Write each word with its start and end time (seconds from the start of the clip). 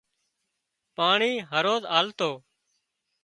پاڻي 0.95 1.31
هروز 1.51 1.83
آلتو 1.99 2.31